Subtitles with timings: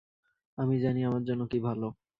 [0.57, 1.81] আমি জানি আমার জন্য কি ভাল!